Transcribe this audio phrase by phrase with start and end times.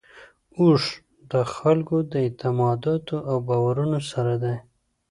[0.59, 0.83] اوښ
[1.31, 4.55] د خلکو له اعتقاداتو او باورونو سره دی.